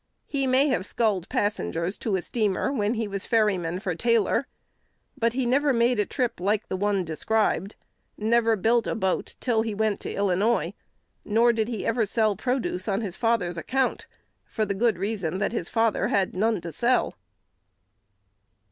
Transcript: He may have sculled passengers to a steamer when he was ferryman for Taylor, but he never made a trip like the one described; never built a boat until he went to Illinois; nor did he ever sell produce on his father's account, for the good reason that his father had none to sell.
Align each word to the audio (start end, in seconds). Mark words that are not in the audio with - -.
He 0.25 0.47
may 0.47 0.67
have 0.69 0.83
sculled 0.87 1.29
passengers 1.29 1.99
to 1.99 2.15
a 2.15 2.23
steamer 2.23 2.71
when 2.71 2.95
he 2.95 3.07
was 3.07 3.27
ferryman 3.27 3.77
for 3.77 3.93
Taylor, 3.93 4.47
but 5.15 5.33
he 5.33 5.45
never 5.45 5.73
made 5.73 5.99
a 5.99 6.07
trip 6.07 6.39
like 6.39 6.67
the 6.69 6.75
one 6.75 7.05
described; 7.05 7.75
never 8.17 8.55
built 8.55 8.87
a 8.87 8.95
boat 8.95 9.35
until 9.39 9.61
he 9.61 9.75
went 9.75 9.99
to 9.99 10.11
Illinois; 10.11 10.73
nor 11.23 11.53
did 11.53 11.67
he 11.67 11.85
ever 11.85 12.07
sell 12.07 12.35
produce 12.35 12.87
on 12.87 13.01
his 13.01 13.15
father's 13.15 13.57
account, 13.57 14.07
for 14.43 14.65
the 14.65 14.73
good 14.73 14.97
reason 14.97 15.37
that 15.37 15.51
his 15.51 15.69
father 15.69 16.07
had 16.07 16.35
none 16.35 16.61
to 16.61 16.71
sell. 16.71 17.15